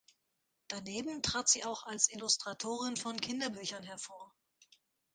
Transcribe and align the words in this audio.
Daneben 0.67 1.21
trat 1.21 1.47
sie 1.47 1.63
auch 1.63 1.83
als 1.85 2.09
Illustratorin 2.11 2.97
von 2.97 3.17
Kinderbüchern 3.21 3.83
hervor. 3.83 4.33